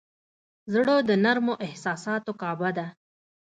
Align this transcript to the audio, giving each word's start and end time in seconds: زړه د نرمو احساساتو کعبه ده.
زړه 0.73 0.95
د 1.09 1.11
نرمو 1.23 1.53
احساساتو 1.65 2.31
کعبه 2.41 2.69
ده. 2.77 2.87